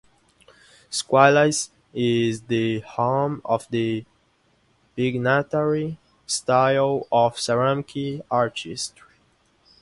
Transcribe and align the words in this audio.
Squillace 0.89 1.69
is 1.93 2.41
the 2.47 2.79
home 2.79 3.39
of 3.45 3.67
the 3.69 4.03
"pignatari" 4.97 5.97
style 6.25 7.05
of 7.11 7.39
ceramic 7.39 8.21
artistry. 8.31 9.17